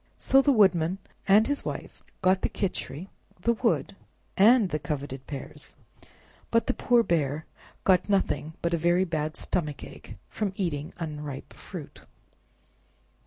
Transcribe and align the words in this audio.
So 0.17 0.41
the 0.41 0.51
Woodrnan 0.51 0.97
and 1.27 1.45
his 1.45 1.63
Wife 1.63 2.01
got 2.23 2.41
the 2.41 2.49
Khichri, 2.49 3.09
the 3.39 3.53
wood, 3.53 3.95
and 4.35 4.69
the 4.69 4.79
coveted 4.79 5.27
pears, 5.27 5.75
but 6.49 6.65
the 6.65 6.73
poor 6.73 7.03
bear 7.03 7.45
got 7.83 8.09
nothing 8.09 8.53
but 8.63 8.73
a 8.73 8.77
very 8.79 9.05
bad 9.05 9.37
stomachache 9.37 10.15
from 10.27 10.53
eating 10.55 10.91
unripe 10.97 11.53
fruit. 11.53 12.01